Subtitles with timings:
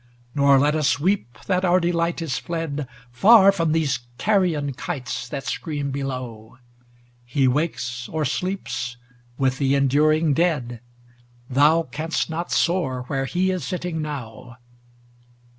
[0.01, 5.29] XXXVIII Nor let us weep that our delight is fled Far from these carrion kites
[5.29, 6.57] that scream below;
[7.23, 8.97] He wakes or sleeps
[9.37, 10.81] with the enduring dead;
[11.51, 14.57] Thou canst not soar where he is sitting now.